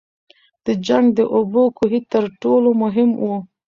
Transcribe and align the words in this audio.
د 0.65 0.67
جنګ 0.87 1.05
د 1.17 1.19
اوبو 1.35 1.63
کوهي 1.77 2.01
تر 2.11 2.23
ټولو 2.41 2.69
مهم 2.83 3.09
وو. 3.21 3.35